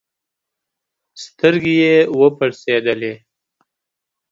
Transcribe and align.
سترګي 1.23 1.75
یې 1.81 1.95
وپړسېدلې 2.19 3.13